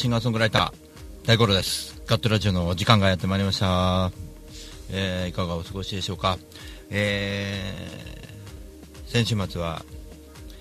[0.00, 2.02] シンガーソングライター、大五郎です。
[2.06, 4.10] ガットラジオの時間がやってまいりました。
[4.90, 6.38] えー、いかがお過ごしでしょうか。
[6.88, 9.84] えー、先週末は、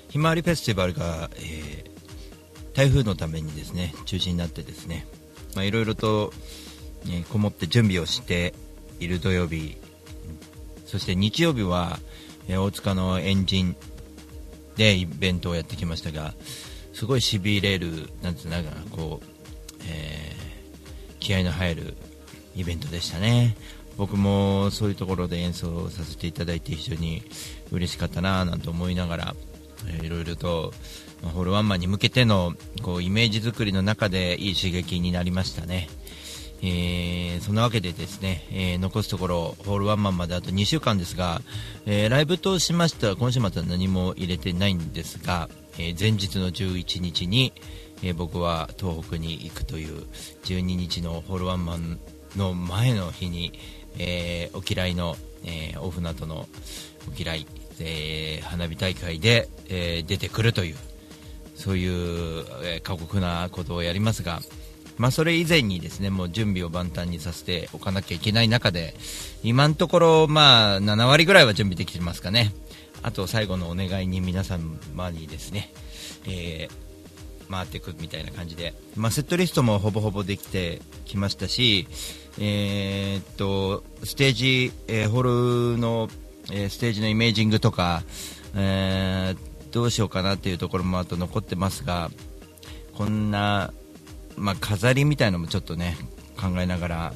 [0.09, 5.07] ひまわりフェスティバルが、えー、台風のためにですね、中止になってですね、
[5.55, 6.33] まあ、いろいろと、
[7.05, 8.53] ね、こもって準備をして
[8.99, 9.77] いる土曜日、
[10.85, 12.02] そして日曜日は、
[12.49, 13.77] えー大塚のエンジン
[14.75, 16.33] でイベントをやってきましたが、
[16.92, 19.28] すごいしびれる、なんつうのかな、こう、
[19.88, 20.49] えー
[21.19, 21.97] 気合の入る
[22.55, 23.55] イベントでしたね。
[23.97, 27.21] 僕もそういうところで演奏させていただいて非常に
[27.71, 29.36] 嬉しかったななんて思いながら、
[29.88, 30.73] えーいろいろと、
[31.21, 35.89] ホールワンマンに向けてのこうイメージ作りの中でいい刺激になりましたね。
[36.61, 41.41] えーそんなわけでですね、えー残すところホールワンマンまであと2週間ですが、
[41.86, 47.53] えーライブとしましては今週末は何も入れてないんですが、え前日の11日に、
[48.03, 50.03] えー僕は東北に行くという
[50.44, 52.00] 12日のホールワンマン
[52.36, 53.53] の前の日に、
[53.97, 56.47] えーお嫌いの、えーオフナとの
[57.11, 57.47] お嫌い、
[57.80, 60.75] えー花火大会で、えー出てくるという
[61.55, 64.39] そういう、えー過酷なことをやりますが、
[64.97, 68.95] まあ、それ以前にですねもう準備を万端にさせておかなきゃいけない中で
[69.44, 72.53] 今のところ、まあ、7割ぐらいは準備できてますかね。
[73.02, 74.59] あと最後のお願いに皆様
[75.11, 75.71] にですね、
[76.27, 76.89] えー
[77.49, 81.87] 回っていくみたいな感じで、まあ、セットリストもほぼほぼできてきましたし、
[82.39, 86.10] えーっとステージ、えーホールの、
[86.52, 88.04] えーステージのイメージングとか、
[88.55, 92.10] えーどうしようかなっていうところもあと残ってますが
[92.95, 93.71] こんな、
[94.36, 95.95] まあ、飾りみたいのもちょっとね
[96.42, 97.14] 考えながら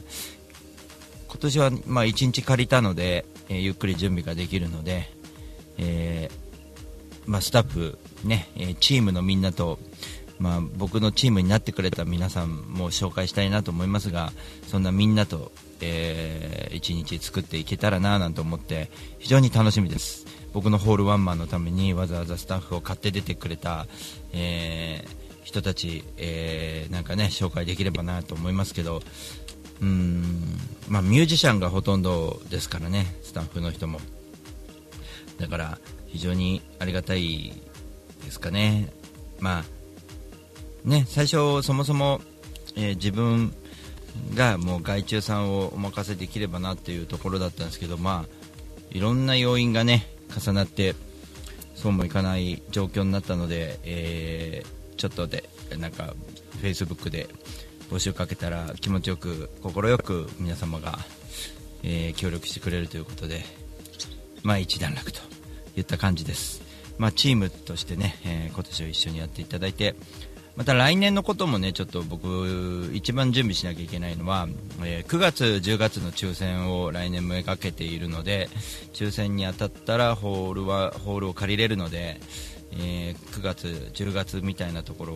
[1.27, 5.09] 今年はまあ1日借りたので、えゆっくり準備ができるので、
[5.79, 6.29] え
[7.25, 9.79] まあ、スタッフ、ねえチームのみんなと、
[10.43, 14.33] まあ、僕のチームになってくれた皆さんも紹介したいなと思いますが
[14.67, 18.89] そんなみんなと、えー一日作っていけたらななんて思って
[19.19, 20.25] 非常に楽しみです。
[20.53, 23.87] 僕のホールワンマンのためにわざわざスタッフを買って出てくれた、
[24.33, 29.01] えー人たち、えーなんかね紹介できればなと思いますけど
[29.81, 30.57] うん
[30.89, 33.99] まあ、ミュージシャンがほとんどですからねスタッフの人も。
[35.39, 37.53] だから非常にありがたい
[38.25, 38.91] ですかね。
[39.39, 39.63] まあ
[40.85, 42.21] ね最初そもそも、
[42.75, 43.53] えー自分
[44.35, 48.29] がもう外注さんをお任せできればなっていうところだったんですけどまあ
[48.91, 50.07] いろんな要因がね
[50.39, 50.94] 重なって
[51.73, 55.44] そうもいかない状況になったので、えーちょっとで
[55.79, 56.13] なんか
[56.61, 57.27] Facebook で
[57.89, 61.00] 募集かけたら気持ちよく快く皆様が、
[61.81, 63.44] えー協力してくれるということで
[64.44, 65.19] まあ一段落と
[65.75, 66.61] いった感じです、
[67.00, 69.95] まあ、チームとしてね、えー今年を一緒にやっていただいて
[70.55, 74.47] また来年のこともねちょっと僕一番準備しなきゃいけないのは、
[74.83, 78.49] えー9月10月の抽選を来年も描けているので
[78.93, 82.19] 抽選に当たったらホールはホールを借りれるので、
[82.71, 85.15] えー9月10月みたいなところ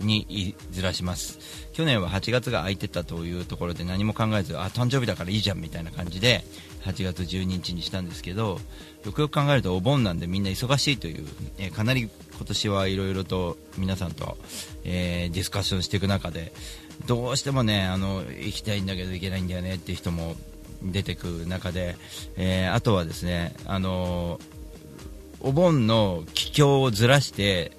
[0.00, 1.38] にずらします。
[1.72, 6.44] 去年は8月が空いてたというところで何も考えずあ誕生日だからいいじゃんみたいな感じで
[6.86, 8.60] 8月12日にしたんですけど
[9.04, 11.26] よくよく考えるとお盆なんでみんな忙しいという、
[11.58, 14.36] えーかなり今年はいろいろと皆さんと、
[14.84, 16.52] えーディスカッションしていく中で
[17.06, 20.36] どうしてもねあの行きたいんだけど行けないんだよねっていう人も
[20.82, 21.96] 出てくる中で、
[22.36, 24.38] えーあとはですねあの
[25.40, 27.72] お盆の帰郷をずらして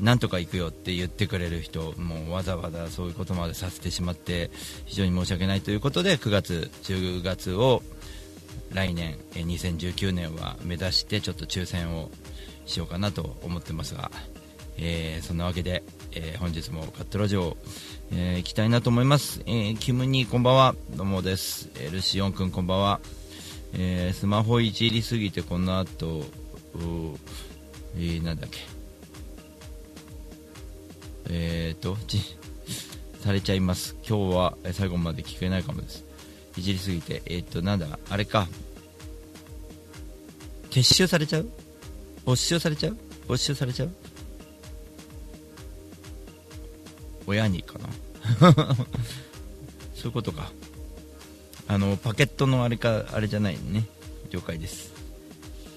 [0.00, 4.50] なんとか行くよって言ってくれる人もわざわざそういうことまでさせてしまって
[4.86, 7.82] 非常に申し訳ないということで9月、10月を
[8.74, 12.10] 来年えー2019年は目指してちょっと抽選を
[12.66, 14.10] しようかなと思ってますが、
[14.76, 15.82] えーそんなわけで、
[16.12, 17.56] えー本日もカットラジオ、
[18.10, 20.74] えー行きたいなと思います、えーキムニーこんばんは。
[20.96, 23.00] どうもです、えールシオンくんこんばんは、
[23.74, 26.24] えースマホいじりすぎてこの後
[27.96, 28.58] えーなんだっけ。
[31.30, 32.18] えーとち
[33.22, 33.96] されちゃいます。
[34.06, 36.04] 今日はえー最後まで聞けないかもです。
[36.56, 38.48] いじりすぎてえーとなんだあれか。
[40.70, 41.48] 撤収されちゃう？
[42.24, 42.96] 没収されちゃう？
[43.28, 43.90] 没収されちゃう？
[47.26, 47.88] 親にかな？
[49.94, 50.52] そういうことか。
[51.66, 53.86] あのパケットのあれかあれじゃないね。
[54.30, 54.92] 了解です。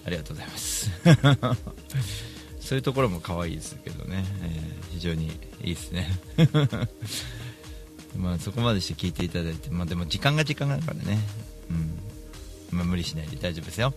[0.06, 0.89] ありがとうございます。
[2.59, 5.27] そういうところも可愛いですけどね、えー、非常に
[5.62, 6.19] いいですね。
[8.15, 11.19] まあそこまでして聞いていただいて、まあ、でも時間が時間だからね、
[11.69, 12.77] うん。
[12.77, 13.94] まあ、無理しないで大丈夫ですよ。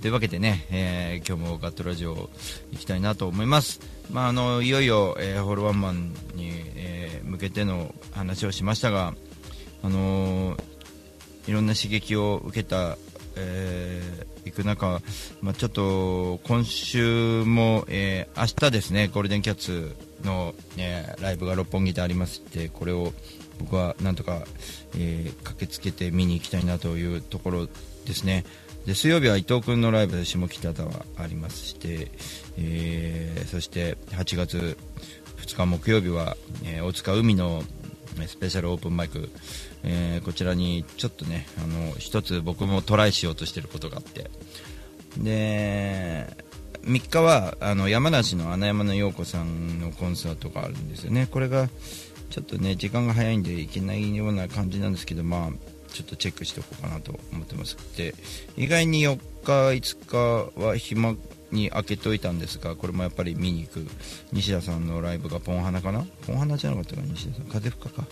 [0.00, 2.28] というわけでね、えー、今日もガットラジオ
[2.72, 3.80] 行きたいなと思います、
[4.10, 9.14] まあ、あのいよいよ、えー、ホールワンマンに、えー、向けての話をしましたが、
[9.82, 10.58] あの
[11.46, 12.98] いろんな刺激を受けた、
[13.36, 15.00] えー、行く中、
[15.40, 23.12] まあ、ちょっと今週も、えー、明日ですねゴールデンキャッツの、えー、ライブが六本木でありましてこれを
[23.58, 24.42] 僕はなんとか、
[24.96, 28.44] えー、駆けつけて見に行きたいなというところですね。
[28.86, 32.10] で水曜日は伊藤君のライブで下北沢ありまして、
[32.58, 34.76] えー、そして8月
[35.38, 37.62] 2日木曜日は、えー、大塚海の
[38.26, 39.30] スペシャルオープンマイク、
[39.84, 44.30] えー、こちらにちょっとねあの一つ僕もトライしようとしてることがあって。
[45.18, 46.26] で
[46.84, 51.26] 3日はあの山梨の穴山の陽子さんのコンサートがあるんですよね。
[51.30, 51.68] これが
[52.30, 55.50] ちょっとね時間が早いんで行けないような感じなんですけどまあ
[55.92, 57.76] ちょっとチェックしておこうかなと思ってます。
[57.96, 58.14] で
[58.56, 59.52] 意外に4日
[60.04, 61.14] 5日は暇
[61.52, 63.86] に開けといたんですがこれもやっぱり見に行く
[64.32, 66.04] 西田さんのライブがポン花かな？
[66.26, 67.46] ポン花じゃなかったか西田さん。
[67.46, 67.90] 風吹か？
[67.90, 68.06] か、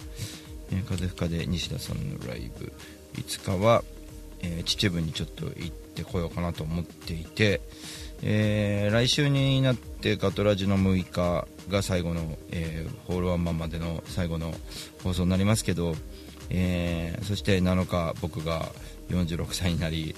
[0.71, 2.73] えー、風吹かで西田さんのライブ。
[3.15, 3.83] 5日は、
[4.41, 7.61] えー、秩父にちょっと行ってこようかなと思っていて、
[8.25, 14.55] えー、来週になってガトラジの6日が最後の、えー、ホールワンマンまでの最後の
[15.03, 15.95] 放送になりますけど、
[16.51, 18.69] えー、そして7日僕が
[19.11, 20.15] 46歳になり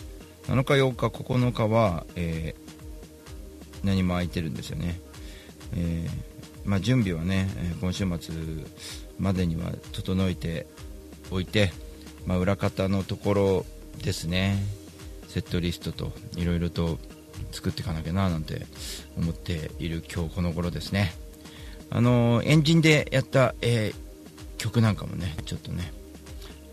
[0.48, 2.54] 7日8日9日は、え、
[3.82, 5.00] 何も空いてるんですよね、
[5.74, 6.06] え、
[6.66, 7.48] まあ、準備はね
[7.80, 8.34] 今週末
[9.18, 10.66] までには整えて
[11.30, 11.72] おいて、
[12.26, 13.66] まあ、裏方のところ
[14.02, 14.62] ですね。
[15.34, 16.96] セットリストといろいろと
[17.52, 18.66] 作っていかなきゃななんて
[19.16, 21.14] 思っている今日この頃ですね。
[21.90, 25.92] あのエンジンでやった、えー、曲なんかもねちょっとね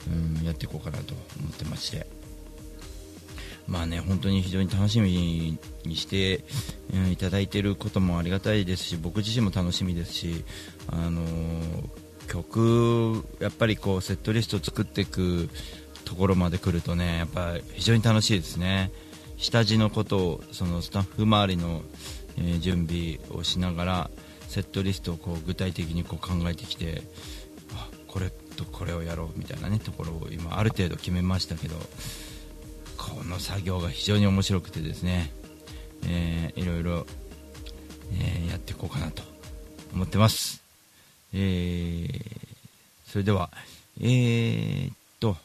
[0.07, 2.07] うんやっていこうかなと思ってまして。
[3.67, 6.43] まあね本当に非常に楽しみにして、
[6.93, 10.43] うん、いただいていることもありがたいですし僕自身も楽しみですし
[10.87, 11.21] あの
[12.27, 15.49] 曲やっぱりこうセットリスト作っていく
[16.03, 18.91] ところまで来るとねやっぱ非常に楽しいですね。
[19.41, 21.81] 下地のことをそのスタッフ周りの、
[22.37, 24.09] え、準備をしながら
[24.47, 27.01] セットリストをこう具体的にこう考えてきて
[27.73, 31.75] あこれとこれをやろうみたいなねところを今ある程度決めましたけど
[32.97, 35.31] この作業が非常に面白くてですね、
[36.05, 37.07] えー、いろいろ、
[38.13, 39.23] え、やっていこうかなと
[39.91, 40.61] 思ってます、
[41.33, 42.09] えー、
[43.07, 43.49] それでは
[43.99, 45.35] えー、っと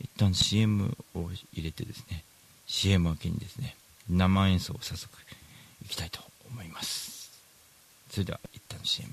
[0.00, 2.22] 一旦 CM を入れてですね
[2.70, 3.74] CM 明けにですね
[4.08, 5.12] 生演奏を早速
[5.84, 7.32] いきたいと思います。
[8.08, 9.12] それでは一旦 CM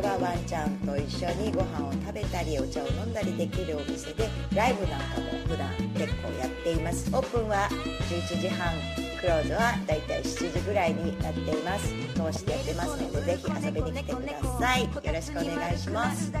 [0.00, 7.08] はワンちゃんと一緒にご飯を食べたりお茶を飲んだりできるお店でライブなんかも普段結構やっています。
[7.14, 7.68] オープンは
[8.08, 8.72] 11時半
[9.20, 11.88] クローズはだいたい7時ぐらいになっています。
[12.14, 14.84] 通してやってますのでぜひ遊びに来てください。
[14.84, 16.32] よろしくお願いします。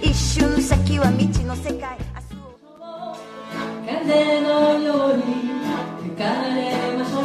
[0.00, 1.98] 一瞬先は未知の世界
[3.86, 5.22] 風のように
[6.02, 7.22] 吹かれましょう。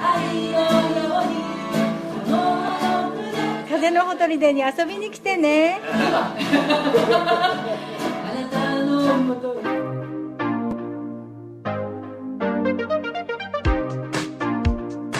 [0.00, 0.87] 愛の
[3.78, 5.78] 風のほとりでに遊びに来てね。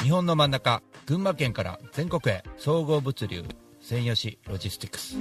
[0.03, 3.45] 日本の真ん中群馬県から全国へ総合物流
[3.81, 5.17] 専用紙ロジスティクス。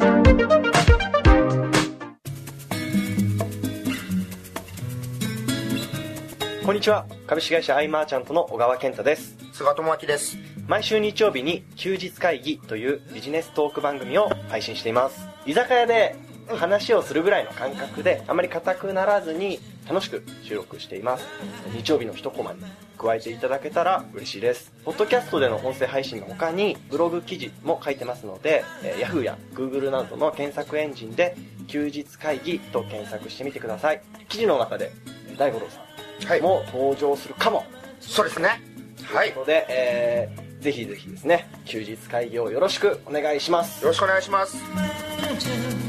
[6.65, 7.06] こんにちは。
[7.27, 9.38] 株式会社アイマーチャントの小川健太です。
[9.53, 15.27] 菅智明です毎週日曜日に休日会議というビジネストーク番組を配信しています。
[15.45, 16.15] 居酒屋で
[16.50, 21.25] 話をするぐらいの感覚であまり硬くならずに楽しく収録しています。
[21.74, 22.59] 日曜日の一コマに
[22.97, 24.74] 加えていただけたら嬉しいです。
[24.83, 34.01] ポッドキャストでの音声配信の他にブログ記事も書いてますので、えー Yahoo や Google などの検索エンジンで休日会議と検索してみてください。
[34.27, 34.91] 記事の中で
[35.29, 35.81] えー大五郎さ
[36.27, 36.39] はい。
[36.41, 37.65] んも登場するかも、
[38.01, 38.62] そうですね。
[39.05, 39.29] はい。
[39.29, 43.81] よということで、えーぜひぜひですね休日会議をよろしくお願いします。
[43.81, 45.87] よろしくお願いします。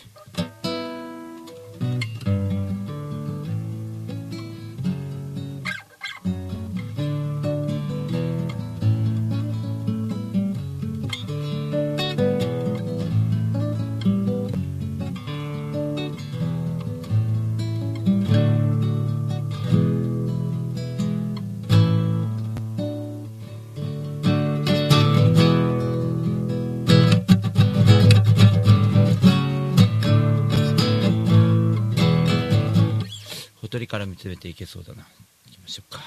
[34.43, 35.07] ていけそうだな。
[35.47, 36.01] 行きましょうか。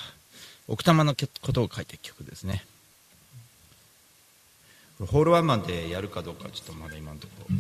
[0.67, 2.65] 奥多摩のことを書いた曲ですね。
[4.99, 7.55] ホールワンマンでやるかどうかちょっとまだ今のところ。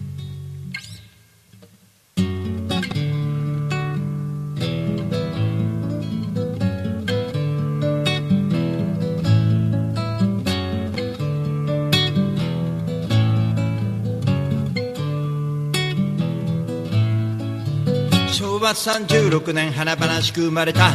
[18.65, 20.91] 和36年華々しく生まれた。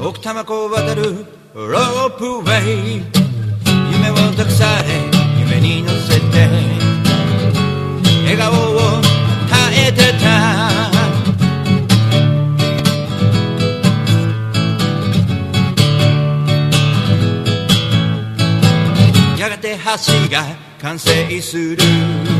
[0.00, 1.26] 奥多摩湖を渡る。
[1.52, 3.02] ロープウェイ。
[3.92, 4.88] 夢を託され。
[5.40, 6.48] 夢に乗せて。
[8.24, 10.26] 笑顔を絶えてた。
[19.38, 20.46] やがて橋が
[20.80, 22.37] 完成する。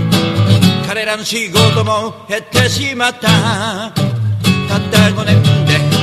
[0.88, 3.20] 彼らの仕事も減ってしまった。
[3.20, 3.92] たっ
[4.90, 5.97] た5年で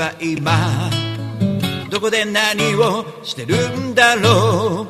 [0.00, 0.90] は今
[1.90, 4.86] どこで何をしてるんだろ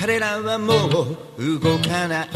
[0.00, 0.72] 彼らはも
[1.36, 2.28] う動かない。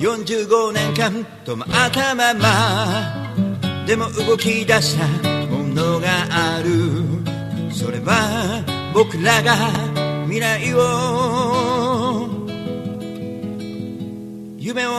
[0.00, 1.12] 45年間
[1.44, 3.86] 止まったまま。
[3.86, 5.06] でも動き出した
[5.50, 6.70] ものがある。
[7.70, 8.64] それは
[8.94, 9.70] 僕らが
[10.24, 12.26] 未来を。
[14.56, 14.90] 夢を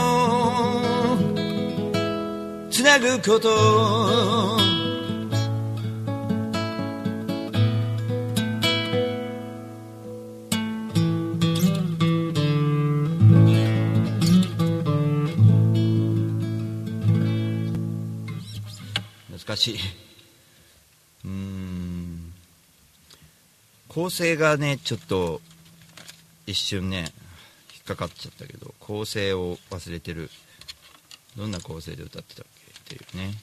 [2.70, 4.65] つなぐこと。
[19.56, 19.80] 難しい。
[21.24, 22.34] うん。
[23.88, 25.42] 構成がねちょっと
[26.46, 27.14] 一瞬ね
[27.74, 30.30] 引っかかっちゃったけど構成を忘れてる。
[31.38, 32.46] どんな構成で歌ってたっ
[32.88, 33.34] けっていうね。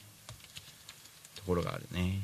[1.35, 2.19] ところがあるね。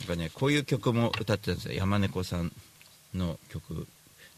[0.00, 1.74] なんかねこういう曲も歌ってたんですよ。
[1.74, 2.50] 山猫さん
[3.14, 3.86] の曲。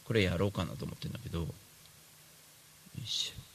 [0.04, 1.40] これやろうかなと思ってんだけど。
[1.40, 1.46] よ
[3.02, 3.45] いしょ。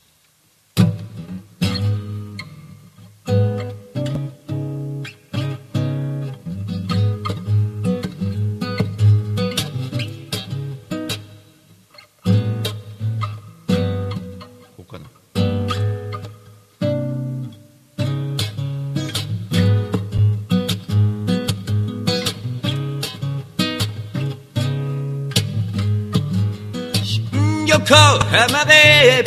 [28.32, 29.26] 浜で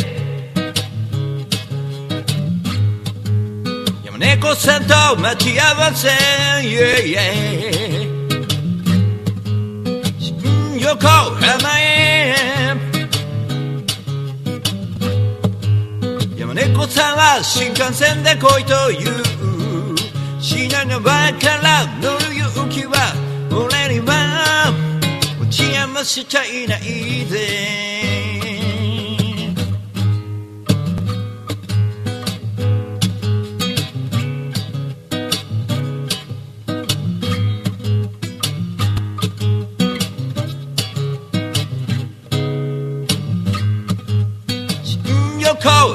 [4.03, 6.09] 山猫さんと待ち合わせ、
[6.63, 8.15] yeah, yeah.
[10.19, 12.35] 新横浜へ。
[16.39, 19.25] 山猫さんは新幹線で来いという。
[20.41, 21.03] 品川か
[21.63, 23.13] ら乗る勇気は
[23.51, 24.73] 俺には
[25.39, 28.34] 持ち余しちゃいないぜ。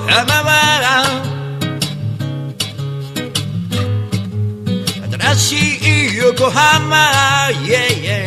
[0.09, 1.05] 横浜は
[5.35, 6.95] 新しい横浜
[7.63, 8.17] yeah, yeah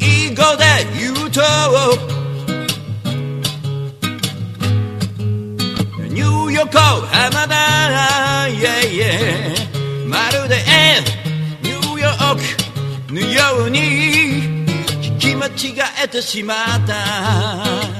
[0.00, 0.62] 英語で
[0.96, 1.40] 言うと
[6.08, 10.54] ニューヨーク浜だ yeah, yeah まるで
[11.62, 12.36] ニューヨー
[13.08, 13.80] クのように
[15.02, 15.50] 聞き間違
[16.04, 17.97] えてしまった。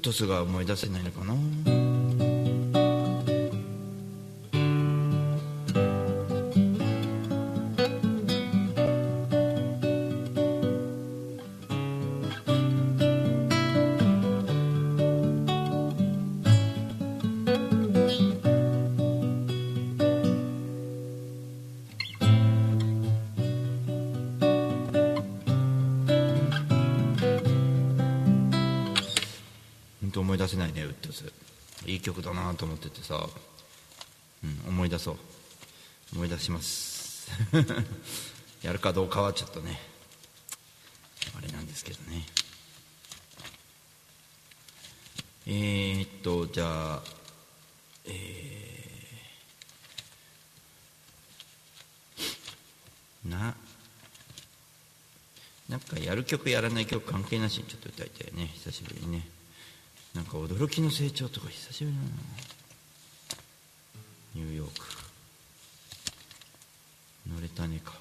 [0.00, 1.77] トスが思い出せないのかな。
[32.88, 33.28] っててさ、
[34.44, 35.16] うん、思い出そう。
[36.14, 37.30] 思い出します。
[38.62, 39.80] やるかどうかはちょっとね
[41.36, 42.26] あれなんですけどね。
[45.46, 47.02] えー、っとじゃあ
[48.04, 53.54] えー、な
[55.68, 58.50] なんかやる曲やらない曲関係なしにちょっと歌いたいね。
[58.54, 59.28] 久しぶりにね。
[60.14, 62.08] なんか驚きの成長とか久しぶりだな。
[64.38, 64.86] ニューヨーク。
[67.28, 67.92] 乗れたねか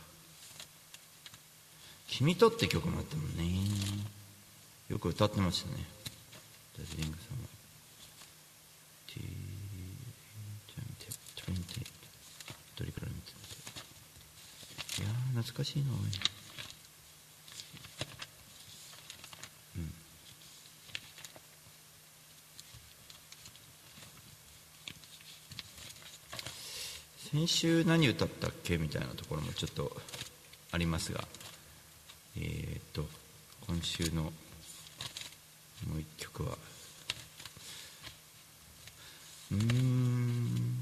[2.07, 3.43] 「君と」って曲もあったもんね。
[4.87, 5.83] よく歌ってましたね。
[6.77, 7.49] ダジリングさんは
[9.07, 11.07] ティーじゃあ見て。
[11.35, 11.83] トレインテイ
[12.77, 15.01] どれから見てみて。
[15.01, 15.97] いやー懐かしいなおい。
[27.37, 29.95] 先週何歌ったっけみたいなところもちょっと
[30.71, 31.23] ありますが
[32.35, 33.05] えー、っと
[33.67, 34.31] 今週のも
[35.97, 36.57] う一曲は。
[39.51, 40.79] うーん。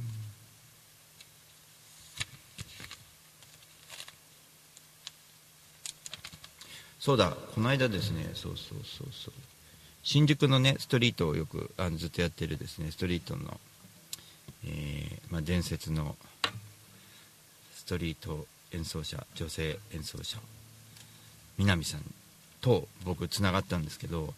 [6.99, 8.31] そうだこの間ですね。
[8.33, 9.33] そうそうそうそう。
[10.03, 13.59] 新宿のねストリートをよくあずっとやってるですねストリートの、
[14.65, 16.15] えーまあ、伝説の
[17.85, 20.37] ストリート演奏者女性演奏者
[21.57, 22.01] 南さん
[22.61, 24.33] と僕つながったんですけど、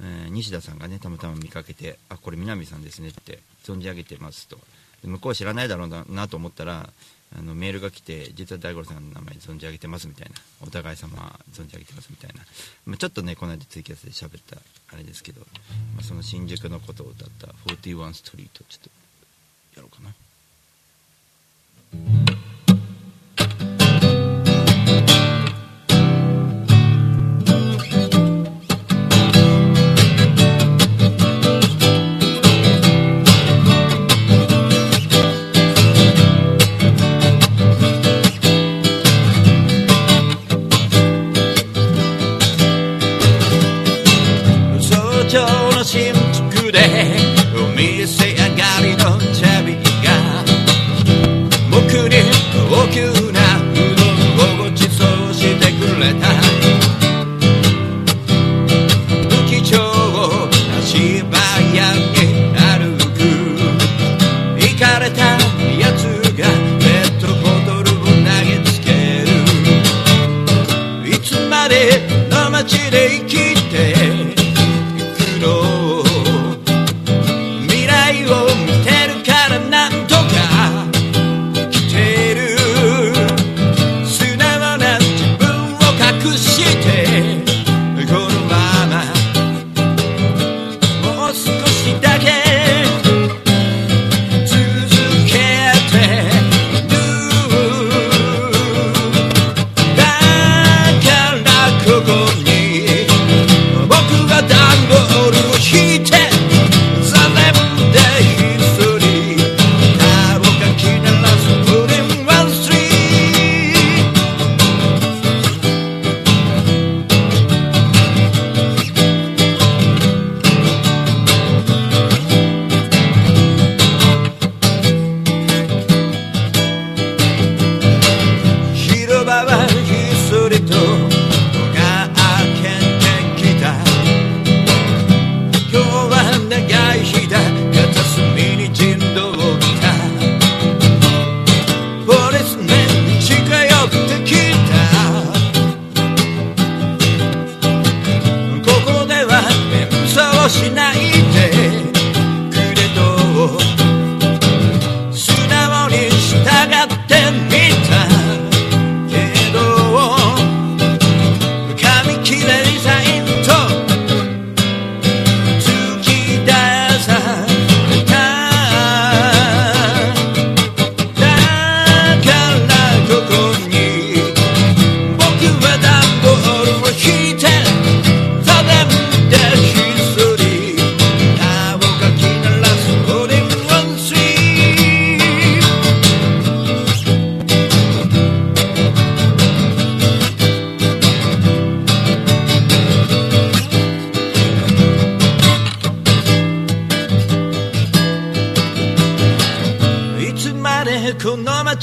[0.00, 4.58] えー西田さんがねたまたま見かけて「あこれ南さんですね」って存じ上げてますと。
[5.04, 6.88] 向こう知らないだろうななと思ったら
[7.36, 12.42] あのメールが来て実は大五郎さんの名前存じ上げてますみたいなお互い様存じ上げてますみたいな、
[12.86, 14.58] まあ、ちょっとねこの間ツイキャスで喋った
[14.92, 18.90] あれですけど、まあ、その新宿のことを歌った41ストリートちょっと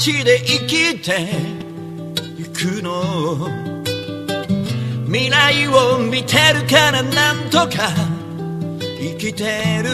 [0.00, 1.28] この街で生きて
[2.38, 3.50] ゆくの。
[5.04, 7.90] 未来を見てるからなんとか
[8.80, 9.90] 生きてる。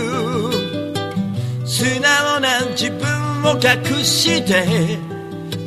[1.67, 4.99] 素直な自分を隠して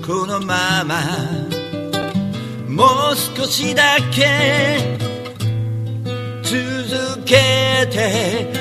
[0.07, 1.01] このまま
[2.65, 4.97] もう少しだけ
[6.43, 7.35] 続け
[7.91, 8.58] て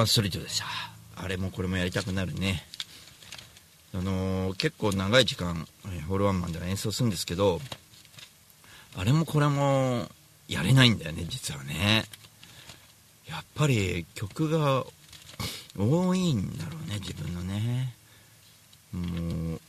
[0.00, 0.64] バンストリートでした。
[1.22, 2.64] あれもこれもやりたくなるね。
[3.92, 5.68] あのー結構長い時間、
[6.08, 7.60] ホールワンマンでは演奏するんですけど
[8.96, 10.08] あれもこれも
[10.48, 12.04] やれないんだよね実はね。
[13.28, 14.86] やっぱり曲が
[15.78, 17.94] 多いんだろうね自分のね。
[18.92, 19.60] もう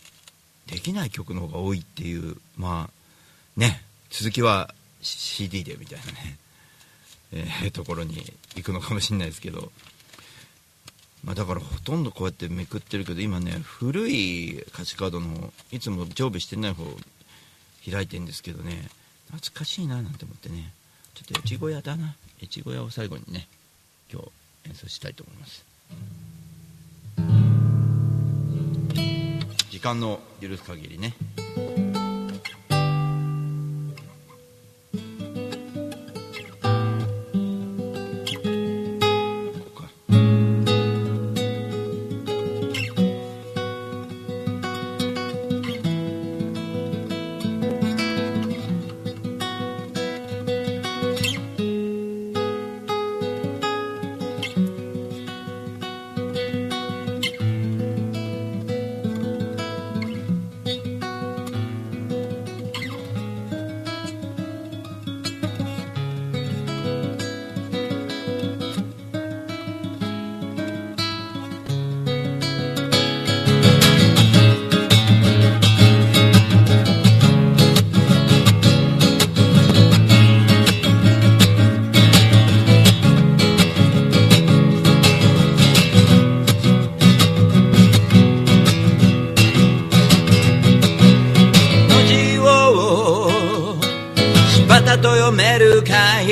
[0.67, 6.38] できない曲の方が多いっていうまあね続きは CD でみたいなね、
[7.34, 9.74] えーところに行くのかもしれないですけど、
[11.24, 16.84] まあ、だからほとんどこうやってめくってるけど今ね古い歌詞カードのいつも常備してない方
[17.90, 18.90] 開いてるんですけどね。
[19.28, 20.72] 懐かしいななんて思ってね。
[21.14, 22.16] ちょっと越後屋だな。
[22.42, 23.48] 越後屋を最後にね
[24.12, 24.30] 今日
[24.70, 25.66] 演奏したいと思います。
[29.70, 31.16] 時間の許す限りね。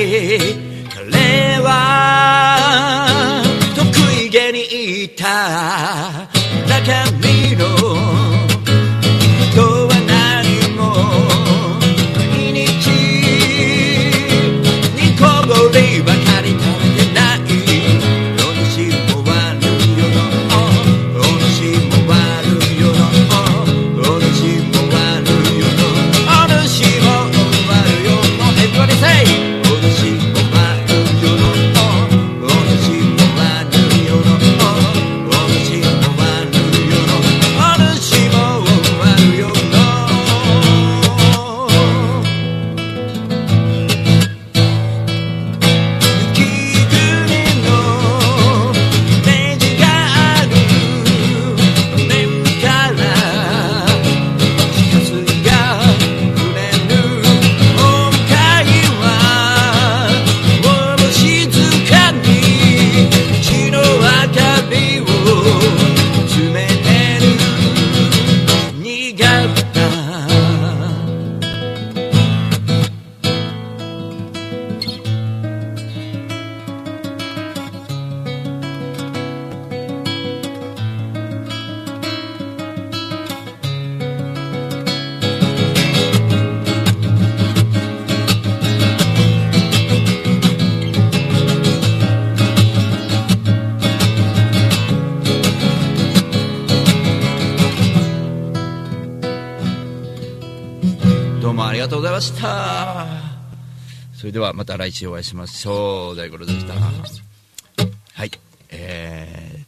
[0.04, 0.59] る
[104.50, 106.16] はまた来週お会いしましょう。
[106.16, 106.74] 大五郎でした。
[106.74, 108.30] はい。
[108.70, 109.64] えー、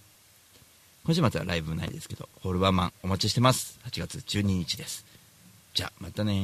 [1.07, 3.79] 今週末はライブないですけどホールワーマンお待ちしてます。
[3.87, 5.07] 8月12日です。
[5.75, 6.43] じゃあまたね